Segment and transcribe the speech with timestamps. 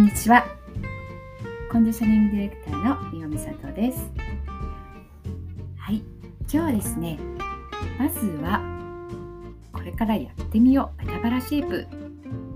[0.00, 0.46] んにちは。
[1.70, 4.10] コンディショニングディレクターの三尾美里です。
[5.76, 5.96] はい。
[5.96, 7.18] 今日はですね
[7.98, 8.62] まずは
[9.70, 11.04] これからやってみよう。
[11.04, 11.86] ペタバラシェイプ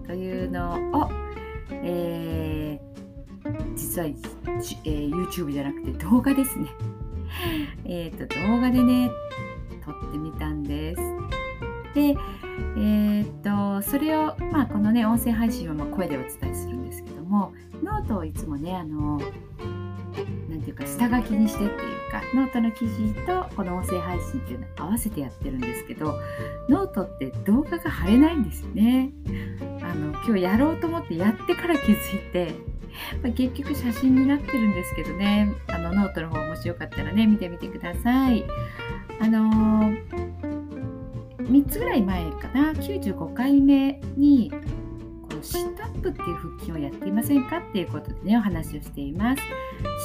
[0.06, 1.10] というのを、
[1.70, 6.70] えー、実は、えー、YouTube じゃなくて動画ですね。
[7.84, 9.10] えっと動画でね
[9.84, 11.02] 撮ってみたんです。
[11.94, 12.16] で
[12.76, 16.83] えー、とそれを、まあ、このね音声配信はま声でお伝えするん
[17.24, 17.52] も
[17.82, 19.20] ノートをいつもねあの
[20.48, 26.14] なんていうか下書きにしてっていうかノートの記事とこの音声配信っていうのを合わせてやってるんですけど
[26.68, 29.10] ノートって動画が貼れないんですよね。
[29.82, 32.52] あの今日やろうと思ってやってから気づいて、
[33.22, 38.44] まあ、結局写真になってるんですけどねあのノートの方もしよかったらね見てみてください。
[39.20, 40.34] あのー
[41.44, 44.50] 3つぐらい前かな？95回目に
[45.44, 49.42] シットアップっていう腹筋をやっていませんかっていうことでねお話をしています。
[49.42, 49.48] シ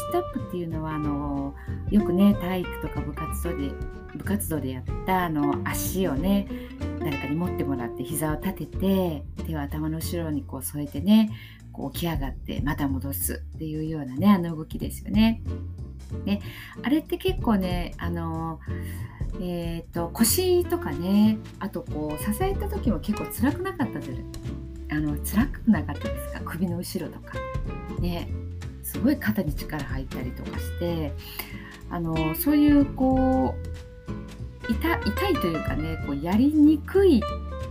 [0.10, 1.56] ットアップっていうのはあの
[1.90, 3.72] よくね体育とか部活動で
[4.16, 6.48] 部活動でやったあの足をね
[7.00, 11.32] 誰かに持ってもらって膝を立てて手を頭の後ろにこう添えてね
[11.72, 15.42] こう起き上がってまた戻すっていうようなねあの動きですよね。
[16.26, 16.42] で
[16.82, 18.60] あれって結構ねあの
[19.42, 24.12] えーと、腰とかねあとこう支えた時も結構辛くなかったです
[24.92, 26.42] あの辛くなかったですか？
[26.46, 27.34] 首の後ろとか。
[28.00, 28.30] ね。
[28.84, 31.14] すごい肩に力入ったりとかして。
[31.92, 37.20] あのそういうこう痛いというかねこうやりにくい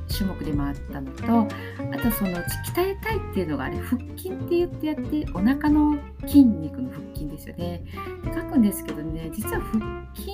[0.08, 1.46] 種目でもあったのと
[1.92, 2.40] あとその鍛
[2.78, 7.84] えたいっていうのがあれ腹筋って言ってやってお腹の筋肉の腹筋ですよね。
[8.34, 10.32] 書くんですけどね実は腹筋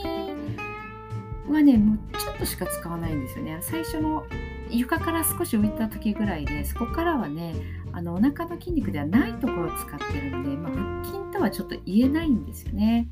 [1.53, 3.59] はねもうちょっとしか使わないんですよね。
[3.61, 4.25] 最初の
[4.71, 7.55] 床から少し浮いた時ぐらいでそこからはね
[7.93, 13.09] あのお腹の筋肉ではないところを使ってるので、まあ、腹筋とはちょっと言えないんですよね。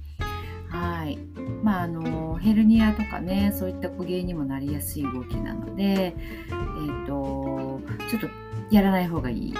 [0.68, 1.18] はい
[1.62, 8.28] まあ、あのヘルニアとかねそういった固形にもなりやすい動きなので、えーと、ちょっと
[8.70, 9.54] やらない方がいい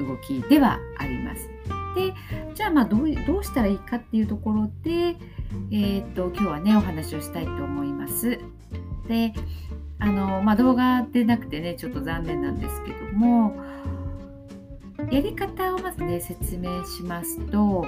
[0.00, 1.50] 動きではあります。
[1.94, 2.14] で
[2.54, 5.16] じゃあまあどうどうしたらいいかっていうところで、
[5.70, 8.38] えー、っと今日はねお話をしたいと思います。
[9.06, 9.34] で
[10.00, 13.54] あの、まあ、動画でなくてねちょっと残念なんですけども
[15.10, 17.86] やり方をまずね説明しますと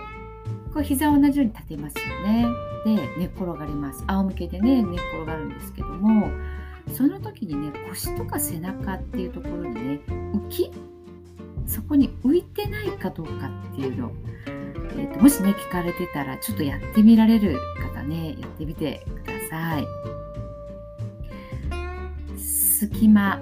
[0.73, 2.47] こう膝を同じように立てますよね。
[2.85, 4.03] で寝っ転がります。
[4.07, 6.31] 仰向けでね寝っ転がるんですけども
[6.93, 10.71] その時にね腰とか背中っていうところにね浮き
[11.67, 14.13] そこに浮いてないかどうかっていうの、
[14.47, 17.59] えーと、もしね聞かれてたらちょっとやってみられる
[17.95, 20.22] 方ねやってみてください
[22.83, 23.41] 隙間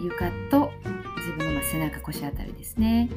[0.00, 0.72] 床と
[1.18, 3.08] 自分の背中腰あたりですね。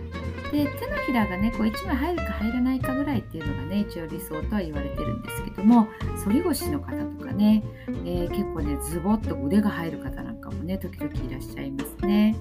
[0.52, 5.88] で手のひらがねこう1枚入るか入らないかぐらいっていうのがね一応理想とは言われてるんですけども
[6.24, 12.36] 反り腰の方とかね、えー、結構ねズボッと腕が入る方なんかもね時々いらっしゃいますね。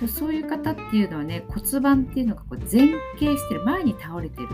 [0.00, 2.86] とそういう方っていうのはね骨盤っていうのがこう前
[3.18, 4.48] 傾してる前に倒れてる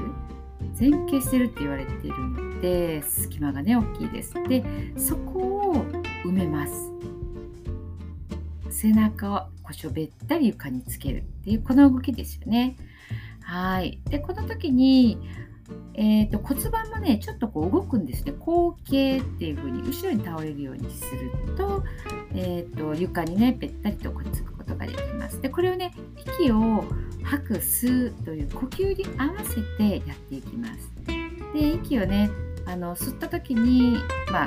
[0.79, 4.35] 前傾してるって言われているので隙間がね大きいです。
[4.47, 4.63] で
[4.99, 5.87] そこを
[6.27, 6.94] 埋めます。
[8.85, 12.77] 背中を腰をべったり床につけるっていうこの動きですよね
[13.43, 15.19] はいでこの時に
[15.95, 21.83] えーと、骨盤もねちょっとこう動くんですね後傾っていう風に後ろに倒れるようにすると,、
[22.35, 25.41] えーと床にねぺったりとくっつくことができます。
[25.41, 25.95] でこれをね
[26.39, 26.85] 息を
[27.23, 30.93] 吐く吸うという呼吸に合わせてやっていきます。
[31.55, 32.29] で息をね
[32.75, 34.03] あの吸った時に
[34.33, 34.47] まあ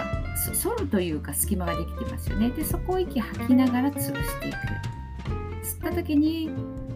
[0.62, 2.50] 反るというか隙間ができてますよね。
[2.50, 4.56] でそこを息吐きながら潰していく。
[5.64, 6.52] 吸った時に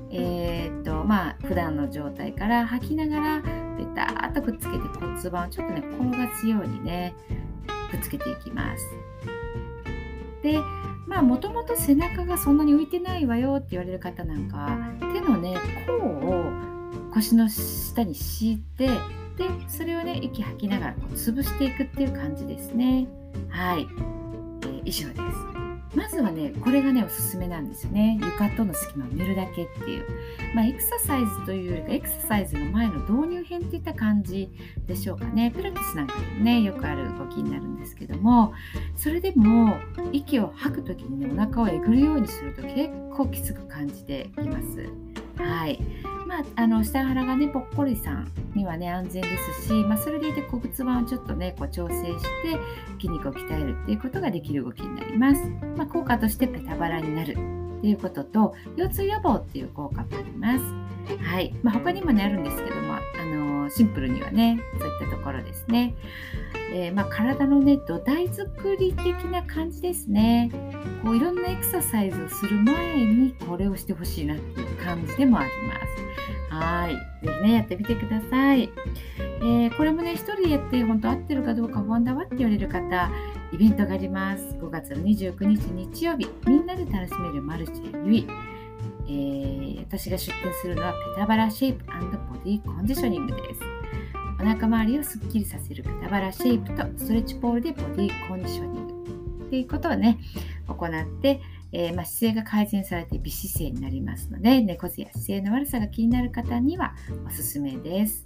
[0.09, 7.15] えー、っとまあ普段の状態から吐きながらペターっとくっつけて骨盤をちょっとね転がすようにね
[7.89, 8.85] くっつけていきます。
[10.43, 10.57] で
[11.07, 14.77] まあもともと背中がそんなに浮いてないわよって言われる方なんかは
[15.13, 15.55] 手のね
[15.87, 16.51] 甲を
[17.13, 18.89] 腰の下に敷いて
[19.41, 23.07] でそれをね息吐きながらこう潰していくっていう感じですね。
[23.49, 23.87] はい、
[24.63, 25.21] えー、以上です。
[25.95, 28.19] まずはねこれがねおすすめなんですよね。
[28.21, 30.05] 床との隙間を埋めるだけっていう、
[30.53, 34.51] まあ、エクササイズというよりかエクササイズの前の導入編っていった感じ
[34.85, 35.51] でしょうかね。
[35.51, 38.53] ピラクティスなんかでもねよくある動きになるんですけども。
[38.95, 39.75] それでも
[40.11, 44.87] 息を吐く時にねお腹をえぐるようにすると結構きつく感じてきます。
[45.37, 45.79] はい。
[46.31, 52.57] まあ、あの下腹がねぽっこりさんにはね安全ですし、まあ、それでいて骨盤をちょっとねこう調整して
[52.93, 55.41] 筋肉を鍛えるっていうことができる動きになります、
[55.75, 57.61] まあ、効果としてペタバラになる。
[57.81, 60.63] っていうことと腰痛予防っていう効果もあります。
[61.23, 61.51] はい。
[61.63, 62.75] まあ、他にもねあるんですけど、
[63.71, 65.95] シンプルにはねそういったところですね。
[66.73, 70.49] えー、まあ、体のね土台作り的な感じですね。
[71.03, 76.55] こういろんなエクササイズをする前にこれをしてほしいなっていう感じでもあります。
[76.55, 76.95] はい。
[77.25, 78.69] ぜひね、やってみてください。
[79.17, 83.09] えー、これもね、一人でやって本当合ってるかどうか不安だわって言われる方、
[83.53, 84.43] イベントがあります。
[84.59, 88.27] 5月の29日日曜日、みんなで楽しめるマルチェユイ。
[89.11, 91.91] えー、私が出店するのはペタバラシェイプボ
[92.45, 93.61] ディコンディショニングです。
[94.39, 100.17] お腹周りをすっきりさせるペタバラシェイプとストレッチポールでボディコンディショニングっていうことをね、
[100.65, 101.41] 行って、
[101.73, 106.95] えー、まあ、姿勢が改善されて美姿勢になりますので猫背や姿勢の悪さが気になる方には
[107.27, 108.23] おすすめです。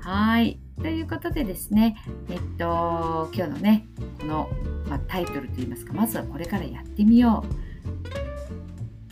[0.00, 1.96] はいということでですね
[2.28, 3.86] えっと今日のね
[4.20, 4.50] この、
[4.88, 7.73] まあ、タイトルといいますかまずはこれからやってみよう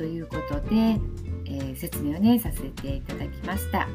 [0.03, 3.87] ということで、えー、説明をねさせていただきました。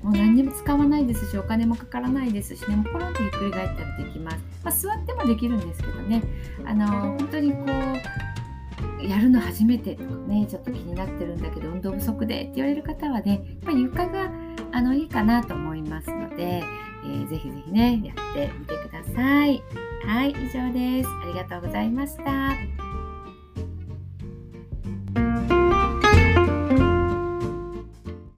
[0.00, 6.20] もう何にも使わないですしお金もかからないですしねもうポロンとひっくり返ったらできます、まあ、座ってもできるんですけどね
[6.64, 6.86] あの
[7.18, 7.58] 本当にこ
[9.00, 14.28] うやるの初めてとかねちょっと気になってるんだけど運動不足でって言われる方はねやっぱり床が
[14.72, 16.64] あのいいかなと思いますので、
[17.04, 19.62] えー、ぜひぜひねやってみてください。
[20.04, 21.08] はい以上です。
[21.08, 22.81] ありがとうございました。